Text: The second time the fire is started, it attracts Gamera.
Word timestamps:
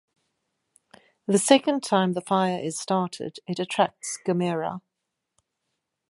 The 1.27 1.37
second 1.37 1.83
time 1.83 2.13
the 2.13 2.21
fire 2.21 2.57
is 2.57 2.79
started, 2.79 3.37
it 3.45 3.59
attracts 3.59 4.17
Gamera. 4.25 4.81